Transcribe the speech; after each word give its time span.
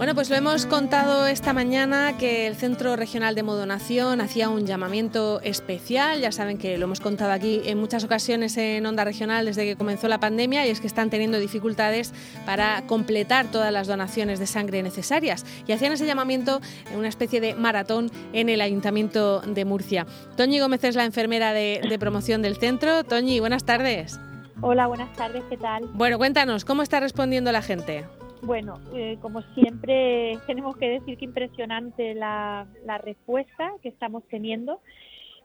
Bueno, 0.00 0.14
pues 0.14 0.30
lo 0.30 0.36
hemos 0.36 0.64
contado 0.64 1.26
esta 1.26 1.52
mañana 1.52 2.16
que 2.16 2.46
el 2.46 2.56
Centro 2.56 2.96
Regional 2.96 3.34
de 3.34 3.42
Modonación 3.42 4.22
hacía 4.22 4.48
un 4.48 4.64
llamamiento 4.64 5.42
especial. 5.42 6.22
Ya 6.22 6.32
saben 6.32 6.56
que 6.56 6.78
lo 6.78 6.86
hemos 6.86 7.00
contado 7.00 7.32
aquí 7.32 7.60
en 7.66 7.76
muchas 7.76 8.02
ocasiones 8.02 8.56
en 8.56 8.86
Onda 8.86 9.04
Regional 9.04 9.44
desde 9.44 9.66
que 9.66 9.76
comenzó 9.76 10.08
la 10.08 10.18
pandemia 10.18 10.66
y 10.66 10.70
es 10.70 10.80
que 10.80 10.86
están 10.86 11.10
teniendo 11.10 11.38
dificultades 11.38 12.14
para 12.46 12.80
completar 12.86 13.50
todas 13.50 13.74
las 13.74 13.88
donaciones 13.88 14.38
de 14.38 14.46
sangre 14.46 14.82
necesarias. 14.82 15.44
Y 15.66 15.72
hacían 15.72 15.92
ese 15.92 16.06
llamamiento 16.06 16.62
en 16.90 16.98
una 16.98 17.08
especie 17.08 17.42
de 17.42 17.54
maratón 17.54 18.10
en 18.32 18.48
el 18.48 18.62
Ayuntamiento 18.62 19.42
de 19.42 19.66
Murcia. 19.66 20.06
Toñi 20.34 20.60
Gómez 20.60 20.82
es 20.82 20.96
la 20.96 21.04
enfermera 21.04 21.52
de, 21.52 21.82
de 21.86 21.98
promoción 21.98 22.40
del 22.40 22.56
centro. 22.56 23.04
Toñi, 23.04 23.38
buenas 23.38 23.64
tardes. 23.64 24.18
Hola, 24.62 24.86
buenas 24.86 25.14
tardes, 25.14 25.42
¿qué 25.50 25.58
tal? 25.58 25.84
Bueno, 25.92 26.16
cuéntanos, 26.16 26.64
¿cómo 26.64 26.80
está 26.80 27.00
respondiendo 27.00 27.52
la 27.52 27.60
gente? 27.60 28.06
Bueno, 28.42 28.80
eh, 28.94 29.18
como 29.20 29.42
siempre, 29.54 30.38
tenemos 30.46 30.76
que 30.76 30.88
decir 30.88 31.18
que 31.18 31.24
impresionante 31.24 32.14
la, 32.14 32.66
la 32.84 32.98
respuesta 32.98 33.72
que 33.82 33.88
estamos 33.88 34.24
teniendo. 34.28 34.80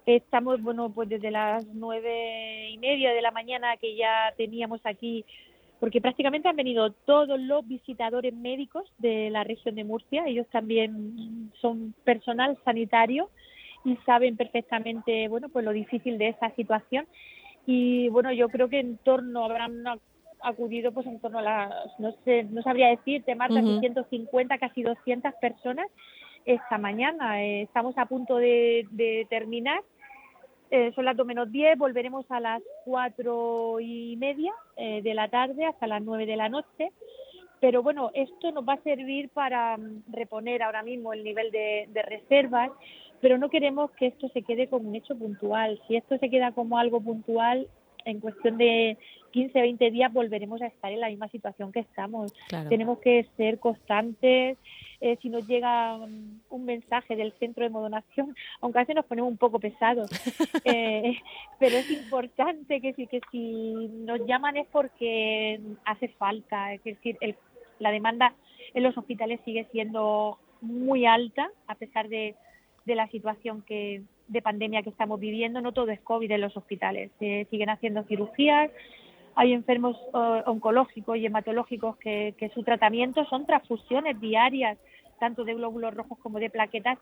Estamos, 0.06 0.62
bueno, 0.62 0.92
pues 0.92 1.10
desde 1.10 1.32
las 1.32 1.66
nueve 1.74 2.70
y 2.70 2.78
media 2.78 3.12
de 3.12 3.22
la 3.22 3.32
mañana 3.32 3.76
que 3.78 3.96
ya 3.96 4.34
teníamos 4.38 4.80
aquí, 4.86 5.26
porque 5.80 6.00
prácticamente 6.00 6.48
han 6.48 6.56
venido 6.56 6.92
todos 6.92 7.40
los 7.40 7.68
visitadores 7.68 8.34
médicos 8.34 8.86
de 9.00 9.30
la 9.30 9.44
región 9.44 9.76
de 9.76 9.84
Murcia. 9.84 10.24
Ellos 10.28 10.48
también 10.52 11.52
son 11.60 11.94
personal 12.04 12.58
sanitario 12.64 13.30
y 13.84 13.98
saben 14.06 14.38
perfectamente, 14.38 15.28
bueno, 15.28 15.50
pues 15.50 15.66
lo 15.66 15.72
difícil 15.72 16.18
de 16.18 16.30
esta 16.30 16.54
situación. 16.56 17.08
Y 17.66 18.10
bueno, 18.10 18.32
yo 18.32 18.48
creo 18.50 18.70
que 18.70 18.80
en 18.80 18.98
torno 18.98 19.44
habrán 19.44 19.84
acudido 20.48 20.92
pues 20.92 21.08
en 21.08 21.20
torno 21.20 21.40
a 21.40 21.42
las, 21.42 22.00
no 22.00 22.14
sé, 22.24 22.44
no 22.44 22.62
sabría 22.62 22.90
decirte, 22.90 23.36
Marta, 23.36 23.60
uh 23.62 23.80
150, 23.80 24.58
casi 24.58 24.84
200 24.84 25.34
personas 25.36 25.88
esta 26.46 26.78
mañana. 26.78 27.44
Eh, 27.44 27.64
estamos 27.64 27.98
a 27.98 28.06
punto 28.06 28.38
de, 28.38 28.88
de 28.92 29.28
terminar. 29.30 29.82
Eh, 30.72 30.92
son 30.96 31.06
las 31.06 31.16
2 31.16 31.28
menos 31.28 31.52
10, 31.52 31.78
volveremos 31.78 32.26
a 32.30 32.40
las 32.40 32.62
4 32.86 33.80
y 33.82 34.16
media 34.18 34.52
eh, 34.78 35.02
de 35.02 35.14
la 35.14 35.30
tarde 35.30 35.66
hasta 35.66 35.88
las 35.88 36.02
9 36.02 36.26
de 36.26 36.36
la 36.36 36.50
noche. 36.50 36.92
Pero 37.62 37.82
bueno, 37.82 38.12
esto 38.14 38.52
nos 38.52 38.68
va 38.68 38.74
a 38.74 38.84
servir 38.84 39.30
para 39.30 39.78
mm, 39.78 40.04
reponer 40.12 40.64
ahora 40.64 40.84
mismo 40.84 41.14
el 41.14 41.24
nivel 41.24 41.52
de, 41.52 41.88
de 41.92 42.02
reservas, 42.02 42.72
pero 43.22 43.38
no 43.38 43.50
queremos 43.50 43.92
que 43.92 44.08
esto 44.08 44.28
se 44.30 44.42
quede 44.42 44.68
como 44.68 44.90
un 44.90 44.96
hecho 44.96 45.18
puntual. 45.18 45.80
Si 45.88 45.96
esto 45.96 46.18
se 46.18 46.30
queda 46.30 46.52
como 46.52 46.78
algo 46.78 47.00
puntual, 47.00 47.68
en 48.06 48.20
cuestión 48.20 48.58
de 48.58 48.98
15, 49.32 49.60
20 49.60 49.92
días 49.92 50.14
volveremos 50.14 50.62
a 50.62 50.68
estar 50.68 50.92
en 50.92 51.02
la 51.02 51.10
misma 51.10 51.28
situación 51.28 51.72
que 51.72 51.82
estamos. 51.82 52.34
Tenemos 52.70 53.00
que 53.00 53.28
ser 53.36 53.60
constantes. 53.60 54.58
Eh, 55.02 55.18
si 55.22 55.30
nos 55.30 55.46
llega 55.46 55.98
un 55.98 56.66
mensaje 56.66 57.16
del 57.16 57.34
centro 57.34 57.64
de 57.64 57.70
modonación, 57.70 58.34
aunque 58.62 58.80
a 58.80 58.82
veces 58.84 58.96
nos 58.96 59.06
ponemos 59.06 59.30
un 59.30 59.38
poco 59.38 59.60
pesados, 59.60 60.10
eh, 60.64 61.18
pero 61.60 61.76
es 61.76 61.92
importante 61.92 62.80
que, 62.80 62.94
que 62.94 63.22
si 63.32 63.74
nos 64.06 64.26
llaman 64.26 64.56
es 64.56 64.68
porque 64.72 65.60
hace 65.84 66.08
falta. 66.10 66.74
Es 66.74 66.84
decir, 66.84 67.18
el, 67.20 67.36
la 67.80 67.92
demanda 67.92 68.34
en 68.74 68.84
los 68.84 68.98
hospitales 68.98 69.42
sigue 69.44 69.68
siendo 69.72 70.38
muy 70.62 71.06
alta, 71.06 71.50
a 71.68 71.76
pesar 71.76 72.08
de, 72.08 72.36
de 72.86 72.96
la 72.96 73.08
situación 73.10 73.64
que, 73.64 74.04
de 74.28 74.42
pandemia 74.42 74.82
que 74.82 74.90
estamos 74.90 75.20
viviendo, 75.20 75.62
no 75.62 75.72
todo 75.72 75.92
es 75.92 76.00
COVID 76.02 76.32
en 76.32 76.42
los 76.42 76.58
hospitales. 76.58 77.12
Se 77.20 77.48
siguen 77.50 77.70
haciendo 77.70 78.04
cirugías, 78.04 78.72
hay 79.36 79.54
enfermos 79.54 79.98
uh, 80.14 80.50
oncológicos 80.50 81.18
y 81.18 81.26
hematológicos 81.26 81.98
que, 81.98 82.34
que 82.38 82.50
su 82.50 82.64
tratamiento 82.64 83.26
son 83.26 83.46
transfusiones 83.46 84.20
diarias, 84.20 84.78
tanto 85.20 85.44
de 85.44 85.54
glóbulos 85.54 85.94
rojos 85.94 86.18
como 86.20 86.40
de 86.40 86.50
plaquetas, 86.50 86.98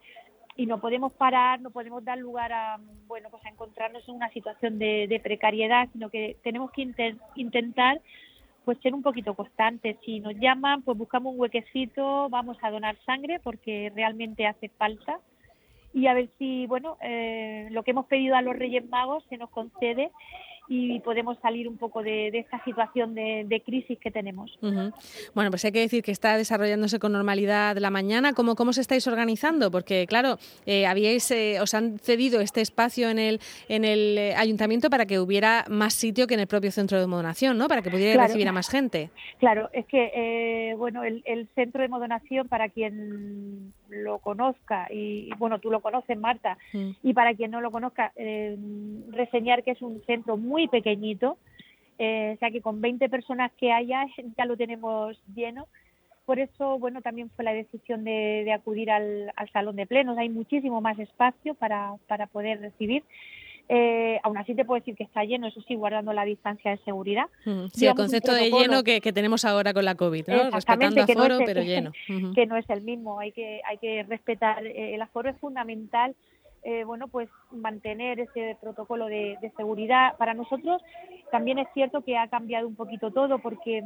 y 0.56 0.66
no 0.66 0.80
podemos 0.80 1.12
parar, 1.14 1.62
no 1.62 1.72
podemos 1.72 2.04
dar 2.04 2.18
lugar 2.18 2.54
a, 2.54 2.80
bueno, 3.08 3.30
pues 3.32 3.44
a 3.46 3.50
encontrarnos 3.50 4.08
en 4.08 4.16
una 4.16 4.30
situación 4.30 4.78
de, 4.78 5.08
de 5.08 5.20
precariedad, 5.20 5.90
sino 5.94 6.10
que 6.10 6.38
tenemos 6.44 6.72
que 6.72 6.92
intentar 7.36 8.02
pues 8.64 8.78
ser 8.80 8.94
un 8.94 9.02
poquito 9.02 9.34
constantes. 9.34 9.98
Si 10.06 10.20
nos 10.20 10.36
llaman, 10.36 10.84
pues 10.84 10.98
buscamos 10.98 11.34
un 11.34 11.40
huequecito, 11.40 12.30
vamos 12.30 12.58
a 12.62 12.70
donar 12.70 12.96
sangre 13.06 13.40
porque 13.44 13.92
realmente 13.96 14.46
hace 14.46 14.70
falta 14.70 15.20
y 15.94 16.08
a 16.08 16.14
ver 16.14 16.30
si, 16.38 16.66
bueno, 16.68 16.98
eh, 17.02 17.68
lo 17.72 17.84
que 17.84 17.92
hemos 17.92 18.08
pedido 18.08 18.36
a 18.36 18.42
los 18.42 18.56
Reyes 18.56 18.88
Magos 18.90 19.24
se 19.30 19.38
nos 19.38 19.50
concede 19.50 20.12
y 20.68 21.00
podemos 21.02 21.38
salir 21.40 21.68
un 21.68 21.78
poco 21.78 22.02
de, 22.04 22.30
esta 22.30 22.64
situación 22.64 23.14
de, 23.16 23.62
crisis 23.66 23.98
que 24.00 24.12
tenemos. 24.12 24.58
Bueno, 24.62 25.50
pues 25.50 25.64
hay 25.66 25.72
que 25.72 25.80
decir 25.80 26.04
que 26.04 26.12
está 26.12 26.38
desarrollándose 26.38 27.00
con 27.00 27.12
normalidad 27.12 27.78
la 27.78 27.90
mañana. 27.90 28.34
¿Cómo, 28.34 28.56
cómo 28.56 28.74
se 28.74 28.82
estáis 28.82 29.06
organizando? 29.08 29.72
Porque, 29.72 30.06
claro, 30.08 30.38
eh, 30.66 30.86
habíais, 30.86 31.30
eh, 31.32 31.60
os 31.62 31.74
han 31.74 32.00
cedido 32.00 32.42
este 32.42 32.62
espacio 32.62 33.10
en 33.10 33.20
el, 33.20 33.40
en 33.68 33.86
el 33.86 34.18
eh, 34.18 34.36
ayuntamiento 34.36 34.90
para 34.90 35.06
que 35.06 35.20
hubiera 35.20 35.66
más 35.70 35.94
sitio 35.94 36.28
que 36.28 36.34
en 36.34 36.40
el 36.40 36.48
propio 36.48 36.72
centro 36.72 37.00
de 37.00 37.08
modonación, 37.08 37.58
¿no? 37.58 37.68
Para 37.68 37.82
que 37.82 37.92
pudierais 37.92 38.20
recibir 38.20 38.48
a 38.48 38.52
más 38.52 38.70
gente. 38.70 39.10
Claro, 39.40 39.70
es 39.74 39.86
que, 39.86 40.74
bueno, 40.78 41.04
el, 41.04 41.24
centro 41.56 41.82
de 41.82 41.88
modonación, 41.88 42.48
para 42.48 42.70
quien 42.70 43.74
lo 43.94 44.20
conozca, 44.20 44.88
y 44.92 45.30
bueno, 45.38 45.60
tú 45.60 45.70
lo 45.70 45.82
conoces, 45.82 46.18
Marta, 46.18 46.58
mm. 46.74 46.92
y 47.04 47.14
para 47.14 47.34
quien 47.34 47.52
no 47.52 47.62
lo 47.62 47.72
conozca, 47.72 48.12
reseñar 49.12 49.64
que 49.64 49.72
es 49.72 49.82
un 49.82 50.02
centro 50.06 50.38
muy 50.38 50.68
pequeñito, 50.68 51.38
eh, 52.00 52.34
o 52.36 52.40
sea 52.40 52.52
que 52.52 52.62
con 52.62 52.82
20 52.82 53.08
personas 53.10 53.52
que 53.54 53.72
haya 53.72 54.06
ya 54.38 54.46
lo 54.46 54.58
tenemos 54.58 55.18
lleno. 55.34 55.68
Por 56.26 56.40
eso, 56.40 56.80
bueno, 56.80 57.02
también 57.02 57.30
fue 57.32 57.44
la 57.44 57.54
decisión 57.54 58.06
de, 58.06 58.50
acudir 58.54 58.90
al, 58.92 59.34
salón 59.52 59.76
de 59.76 59.86
plenos. 59.86 60.18
Hay 60.18 60.30
muchísimo 60.30 60.80
más 60.80 60.98
espacio 60.98 61.54
para, 61.54 61.96
para 62.08 62.28
poder 62.28 62.62
recibir. 62.62 63.04
Eh, 63.70 64.20
aún 64.24 64.38
así 64.38 64.54
te 64.54 64.66
puedo 64.66 64.80
decir 64.80 64.96
que 64.96 65.04
está 65.04 65.24
lleno, 65.24 65.48
eso 65.48 65.62
sí, 65.62 65.76
guardando 65.76 66.12
la 66.14 66.26
distancia 66.26 66.72
de 66.72 66.78
seguridad. 66.80 67.26
Sí, 67.74 67.88
el 67.88 67.96
concepto 67.96 68.34
de 68.34 68.52
lleno 68.52 68.84
que, 68.84 69.00
tenemos 69.14 69.46
ahora 69.46 69.74
con 69.74 69.86
la 69.86 69.96
COVID, 69.96 70.28
¿no? 70.28 70.52
Respetando 70.52 71.02
aforo, 71.02 71.40
pero 71.46 71.62
lleno. 71.62 71.92
Que 72.36 72.46
no 72.46 72.58
es 72.58 72.70
el 72.70 72.82
mismo, 72.82 73.20
hay 73.20 73.32
que, 73.32 73.62
hay 73.66 73.78
que 73.78 74.04
respetar. 74.04 74.66
Eh, 74.66 74.96
el 74.96 75.02
aforo 75.02 75.30
es 75.30 75.38
fundamental 75.38 76.16
eh, 76.66 76.86
bueno, 76.86 77.10
pues 77.10 77.30
mantener 77.52 78.22
ese 78.22 78.58
protocolo 78.62 79.08
de, 79.08 79.38
seguridad. 79.58 80.16
Para 80.18 80.34
nosotros 80.34 80.82
también 81.30 81.60
es 81.60 81.68
cierto 81.74 82.04
que 82.04 82.18
ha 82.18 82.30
cambiado 82.30 82.68
un 82.68 82.76
poquito 82.76 83.12
todo 83.12 83.40
porque 83.40 83.84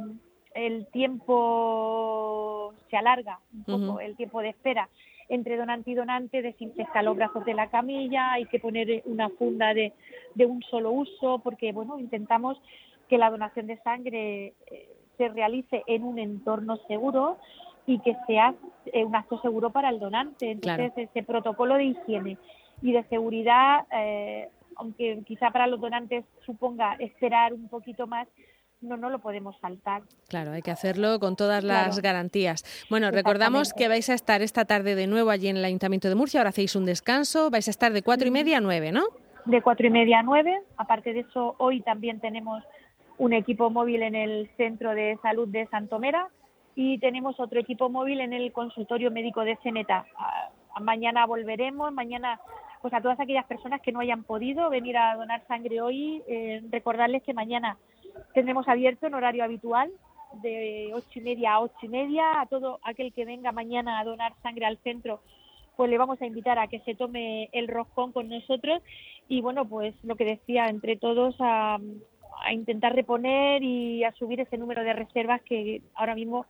el 0.54 0.86
tiempo 0.92 2.72
se 2.88 2.96
alarga 2.96 3.40
un 3.52 3.64
poco, 3.64 4.00
el 4.00 4.16
tiempo 4.16 4.40
de 4.42 4.50
espera 4.50 4.88
entre 5.28 5.56
donante 5.56 5.90
y 5.90 5.94
donante, 5.94 6.42
desinfecta 6.42 7.02
los 7.02 7.16
brazos 7.16 7.44
de 7.44 7.54
la 7.54 7.68
camilla, 7.68 8.32
hay 8.32 8.46
que 8.46 8.58
poner 8.58 9.02
una 9.04 9.28
funda 9.28 9.74
de, 9.74 9.92
de 10.34 10.46
un 10.46 10.62
solo 10.62 10.90
uso, 10.90 11.40
porque 11.40 11.72
bueno, 11.72 11.98
intentamos 11.98 12.60
que 13.08 13.18
la 13.18 13.30
donación 13.30 13.66
de 13.66 13.78
sangre 13.78 14.54
eh, 14.70 14.88
se 15.16 15.28
realice 15.28 15.82
en 15.86 16.04
un 16.04 16.18
entorno 16.18 16.76
seguro 16.88 17.38
y 17.86 17.98
que 18.00 18.16
sea 18.26 18.54
eh, 18.86 19.04
un 19.04 19.16
acto 19.16 19.40
seguro 19.40 19.70
para 19.70 19.88
el 19.88 19.98
donante. 19.98 20.50
Entonces, 20.50 20.92
ese 20.96 21.22
protocolo 21.22 21.76
de 21.76 21.84
higiene 21.84 22.38
y 22.82 22.92
de 22.92 23.02
seguridad, 23.04 23.86
eh, 23.92 24.48
aunque 24.76 25.22
quizá 25.26 25.50
para 25.50 25.66
los 25.66 25.80
donantes 25.80 26.24
suponga 26.44 26.94
esperar 26.98 27.52
un 27.52 27.68
poquito 27.68 28.06
más, 28.06 28.28
no, 28.80 28.96
no 28.96 29.10
lo 29.10 29.18
podemos 29.18 29.58
saltar. 29.60 30.02
Claro, 30.28 30.52
hay 30.52 30.62
que 30.62 30.70
hacerlo 30.70 31.18
con 31.18 31.36
todas 31.36 31.64
las 31.64 32.00
garantías. 32.00 32.64
Bueno, 32.90 33.10
recordamos 33.10 33.72
que 33.72 33.88
vais 33.88 34.08
a 34.10 34.14
estar 34.14 34.42
esta 34.42 34.64
tarde 34.64 34.94
de 34.94 35.06
nuevo 35.06 35.30
allí 35.30 35.48
en 35.48 35.56
el 35.56 35.64
Ayuntamiento 35.64 36.08
de 36.08 36.14
Murcia, 36.14 36.40
ahora 36.40 36.50
hacéis 36.50 36.76
un 36.76 36.86
descanso, 36.86 37.50
vais 37.50 37.68
a 37.68 37.70
estar 37.70 37.92
de 37.92 38.02
cuatro 38.02 38.28
y 38.28 38.30
media 38.30 38.58
a 38.58 38.60
nueve, 38.60 38.92
¿no? 38.92 39.04
De 39.46 39.62
cuatro 39.62 39.86
y 39.86 39.90
media 39.90 40.20
a 40.20 40.22
nueve, 40.22 40.60
aparte 40.76 41.12
de 41.12 41.20
eso, 41.20 41.54
hoy 41.58 41.80
también 41.80 42.20
tenemos 42.20 42.62
un 43.16 43.32
equipo 43.32 43.70
móvil 43.70 44.02
en 44.02 44.14
el 44.14 44.50
Centro 44.56 44.94
de 44.94 45.18
Salud 45.22 45.48
de 45.48 45.66
Santomera 45.68 46.28
y 46.74 46.98
tenemos 46.98 47.40
otro 47.40 47.58
equipo 47.58 47.88
móvil 47.88 48.20
en 48.20 48.32
el 48.32 48.52
consultorio 48.52 49.10
médico 49.10 49.42
de 49.42 49.56
Ceneta. 49.62 50.06
Ah, 50.16 50.50
mañana 50.80 51.26
volveremos, 51.26 51.92
mañana 51.92 52.40
pues 52.80 52.94
a 52.94 53.00
todas 53.00 53.18
aquellas 53.18 53.46
personas 53.46 53.80
que 53.80 53.90
no 53.90 53.98
hayan 54.00 54.22
podido 54.22 54.70
venir 54.70 54.96
a 54.96 55.16
donar 55.16 55.44
sangre 55.48 55.80
hoy, 55.80 56.22
eh, 56.28 56.62
recordarles 56.70 57.24
que 57.24 57.34
mañana 57.34 57.76
tendremos 58.38 58.68
abierto 58.68 59.08
en 59.08 59.14
horario 59.14 59.42
habitual 59.42 59.90
de 60.42 60.92
ocho 60.94 61.18
y 61.18 61.22
media 61.22 61.54
a 61.54 61.60
ocho 61.60 61.74
y 61.82 61.88
media. 61.88 62.40
A 62.40 62.46
todo 62.46 62.78
aquel 62.84 63.12
que 63.12 63.24
venga 63.24 63.50
mañana 63.50 63.98
a 63.98 64.04
donar 64.04 64.32
sangre 64.44 64.64
al 64.64 64.78
centro, 64.78 65.20
pues 65.76 65.90
le 65.90 65.98
vamos 65.98 66.22
a 66.22 66.26
invitar 66.26 66.56
a 66.56 66.68
que 66.68 66.78
se 66.80 66.94
tome 66.94 67.48
el 67.50 67.66
roscón 67.66 68.12
con 68.12 68.28
nosotros 68.28 68.80
y 69.26 69.40
bueno, 69.40 69.64
pues 69.64 69.92
lo 70.04 70.14
que 70.14 70.24
decía, 70.24 70.68
entre 70.68 70.96
todos 70.96 71.34
a, 71.40 71.78
a 72.44 72.52
intentar 72.52 72.94
reponer 72.94 73.64
y 73.64 74.04
a 74.04 74.12
subir 74.12 74.38
ese 74.38 74.56
número 74.56 74.84
de 74.84 74.92
reservas 74.92 75.42
que 75.42 75.82
ahora 75.96 76.14
mismo 76.14 76.46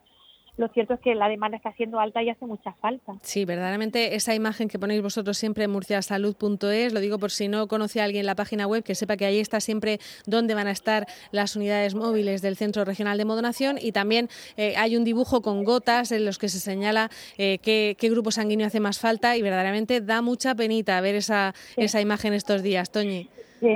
lo 0.58 0.69
cierto 0.69 0.94
es 0.94 1.00
que 1.00 1.14
la 1.14 1.28
demanda 1.28 1.56
está 1.56 1.72
siendo 1.72 2.00
alta 2.00 2.22
y 2.22 2.31
hace 2.31 2.44
mucha 2.44 2.72
falta. 2.75 3.14
Sí, 3.22 3.44
verdaderamente 3.44 4.16
esa 4.16 4.34
imagen 4.34 4.69
que 4.69 4.78
ponéis 4.78 5.00
vosotros 5.00 5.38
siempre 5.38 5.64
en 5.64 5.70
murciasalud.es, 5.70 6.93
lo 6.93 7.00
digo 7.00 7.19
por 7.19 7.31
si 7.31 7.46
no 7.46 7.69
conoce 7.69 8.00
a 8.00 8.05
alguien 8.05 8.26
la 8.26 8.34
página 8.34 8.66
web, 8.66 8.82
que 8.82 8.96
sepa 8.96 9.16
que 9.16 9.25
ahí 9.25 9.38
está 9.38 9.60
siempre 9.60 9.99
dónde 10.26 10.55
van 10.55 10.66
a 10.66 10.72
estar 10.72 11.06
las 11.31 11.55
unidades 11.55 11.94
móviles 11.94 12.43
del 12.43 12.56
Centro 12.56 12.84
Regional 12.84 13.19
de 13.19 13.25
Modonación 13.25 13.78
y 13.81 13.93
también 13.93 14.28
eh, 14.56 14.75
hay 14.76 14.96
un 14.96 15.05
dibujo 15.05 15.43
con 15.43 15.62
gotas 15.62 16.10
en 16.10 16.25
los 16.25 16.38
que 16.38 16.49
se 16.49 16.58
señala 16.58 17.08
eh, 17.38 17.58
qué, 17.58 18.08
grupo 18.08 18.31
sanguíneo 18.32 18.66
hace 18.66 18.81
más 18.81 18.99
falta 18.99 19.37
y 19.37 19.43
verdaderamente 19.43 20.00
da 20.00 20.22
mucha 20.22 20.55
penita 20.55 21.00
ver 21.00 21.14
esa, 21.14 21.55
esa 21.76 22.00
imagen 22.00 22.32
estos 22.32 22.62
días, 22.62 22.90
Toñi. 22.90 23.28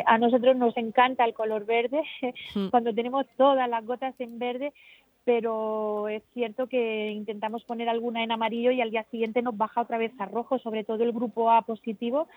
a 0.06 0.18
nosotros 0.18 0.56
nos 0.56 0.76
encanta 0.76 1.24
el 1.24 1.34
color 1.34 1.64
verde. 1.64 2.02
Mm. 2.54 2.68
Cuando 2.68 2.92
tenemos 2.92 3.24
todas 3.38 3.66
las 3.66 3.86
gotas 3.86 4.14
en 4.18 4.38
verde, 4.38 4.74
pero 5.24 6.08
es 6.08 6.22
cierto 6.34 6.66
que 6.66 7.10
intentamos 7.10 7.64
poner 7.64 7.88
alguna 7.88 8.22
en 8.24 8.32
amarillo 8.32 8.70
y 8.70 8.80
al 8.80 8.90
día 8.90 9.04
siguiente 9.10 9.42
nos 9.42 9.56
baja 9.56 9.82
otra 9.82 9.98
vez 9.98 10.12
a 10.18 10.26
rojo, 10.26 10.58
sobre 10.58 10.84
todo 10.84 11.02
el 11.04 11.12
grupo 11.12 11.50
A 11.50 11.62
positivo, 11.62 12.28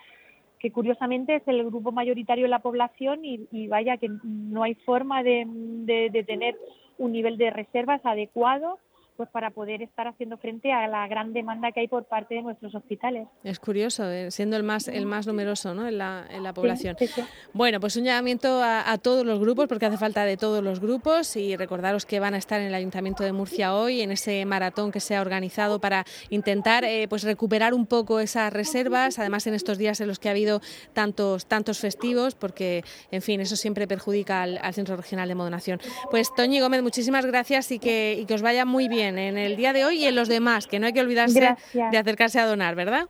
que 0.58 0.70
curiosamente 0.70 1.36
es 1.36 1.42
el 1.46 1.64
grupo 1.64 1.92
mayoritario 1.92 2.44
de 2.44 2.50
la 2.50 2.60
población 2.60 3.24
y, 3.24 3.68
vaya 3.68 3.96
que 3.96 4.08
no 4.22 4.62
hay 4.62 4.74
forma 4.74 5.22
de, 5.22 5.44
de 5.46 6.24
tener 6.24 6.56
un 6.98 7.12
nivel 7.12 7.36
de 7.36 7.50
reservas 7.50 8.00
adecuado 8.04 8.78
pues 9.16 9.28
para 9.30 9.50
poder 9.50 9.82
estar 9.82 10.06
haciendo 10.06 10.36
frente 10.36 10.72
a 10.72 10.86
la 10.88 11.06
gran 11.08 11.32
demanda 11.32 11.72
que 11.72 11.80
hay 11.80 11.88
por 11.88 12.04
parte 12.04 12.34
de 12.34 12.42
nuestros 12.42 12.74
hospitales. 12.74 13.28
Es 13.44 13.58
curioso, 13.58 14.10
eh, 14.10 14.30
siendo 14.30 14.56
el 14.56 14.62
más 14.62 14.88
el 14.88 15.06
más 15.06 15.26
numeroso 15.26 15.74
¿no? 15.74 15.86
en, 15.88 15.98
la, 15.98 16.26
en 16.30 16.42
la 16.42 16.52
población. 16.52 16.96
Bueno, 17.52 17.80
pues 17.80 17.96
un 17.96 18.04
llamamiento 18.04 18.62
a, 18.62 18.96
todos 18.98 19.24
los 19.24 19.38
grupos, 19.38 19.66
porque 19.68 19.86
hace 19.86 19.98
falta 19.98 20.24
de 20.24 20.36
todos 20.36 20.62
los 20.62 20.80
grupos, 20.80 21.36
y 21.36 21.56
recordaros 21.56 22.06
que 22.06 22.20
van 22.20 22.34
a 22.34 22.38
estar 22.38 22.60
en 22.60 22.68
el 22.68 22.74
Ayuntamiento 22.74 23.24
de 23.24 23.32
Murcia 23.32 23.74
hoy, 23.74 24.00
en 24.00 24.10
ese 24.10 24.44
maratón 24.44 24.90
que 24.90 25.00
se 25.00 25.16
ha 25.16 25.20
organizado 25.20 25.80
para 25.80 26.04
intentar 26.30 26.84
eh, 26.84 27.06
pues 27.08 27.22
recuperar 27.22 27.74
un 27.74 27.86
poco 27.86 28.20
esas 28.20 28.52
reservas, 28.52 29.18
además 29.18 29.46
en 29.46 29.54
estos 29.54 29.78
días 29.78 30.00
en 30.00 30.08
los 30.08 30.18
que 30.18 30.28
ha 30.28 30.32
habido 30.32 30.60
tantos, 30.92 31.46
tantos 31.46 31.78
festivos, 31.78 32.34
porque, 32.34 32.84
en 33.10 33.22
fin, 33.22 33.40
eso 33.40 33.56
siempre 33.56 33.86
perjudica 33.86 34.42
al, 34.42 34.60
Centro 34.76 34.96
Regional 34.96 35.28
de 35.28 35.34
Modonación. 35.34 35.80
Pues 36.10 36.34
Toñi 36.34 36.60
Gómez, 36.60 36.82
muchísimas 36.82 37.24
gracias 37.24 37.70
y 37.70 37.78
que, 37.78 38.18
y 38.20 38.26
que 38.26 38.34
os 38.34 38.42
vaya 38.42 38.66
muy 38.66 38.88
bien 38.88 39.05
en 39.08 39.38
el 39.38 39.56
día 39.56 39.72
de 39.72 39.84
hoy 39.84 39.98
y 39.98 40.06
en 40.06 40.14
los 40.14 40.28
demás, 40.28 40.66
que 40.66 40.78
no 40.78 40.86
hay 40.86 40.92
que 40.92 41.00
olvidarse 41.00 41.56
de 41.72 41.98
acercarse 41.98 42.40
a 42.40 42.46
donar, 42.46 42.74
¿verdad? 42.74 43.08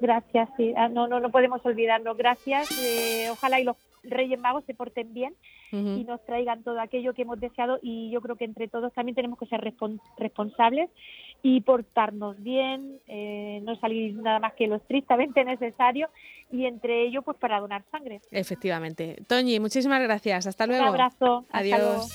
Gracias, 0.00 0.48
sí. 0.56 0.74
Ah, 0.76 0.88
no, 0.88 1.06
no, 1.06 1.20
no 1.20 1.30
podemos 1.30 1.64
olvidarlo. 1.64 2.16
Gracias. 2.16 2.68
Eh, 2.82 3.28
ojalá 3.30 3.60
y 3.60 3.64
los 3.64 3.76
Reyes 4.02 4.38
Magos 4.38 4.64
se 4.64 4.74
porten 4.74 5.14
bien 5.14 5.34
y 5.70 6.04
nos 6.04 6.22
traigan 6.26 6.62
todo 6.62 6.78
aquello 6.80 7.14
que 7.14 7.22
hemos 7.22 7.40
deseado 7.40 7.78
y 7.80 8.10
yo 8.10 8.20
creo 8.20 8.36
que 8.36 8.44
entre 8.44 8.68
todos 8.68 8.92
también 8.92 9.14
tenemos 9.14 9.38
que 9.38 9.46
ser 9.46 9.62
responsables 10.18 10.90
y 11.42 11.62
portarnos 11.62 12.42
bien, 12.42 12.98
eh, 13.06 13.60
no 13.62 13.74
salir 13.76 14.14
nada 14.16 14.38
más 14.38 14.52
que 14.52 14.66
lo 14.66 14.76
estrictamente 14.76 15.44
necesario 15.46 16.10
y 16.50 16.66
entre 16.66 17.06
ello 17.06 17.22
pues 17.22 17.38
para 17.38 17.58
donar 17.58 17.84
sangre. 17.90 18.20
Efectivamente. 18.30 19.16
Toñi, 19.26 19.60
muchísimas 19.60 20.02
gracias. 20.02 20.46
Hasta 20.46 20.66
luego. 20.66 20.82
Un 20.82 20.88
abrazo. 20.90 21.46
Adiós. 21.50 22.12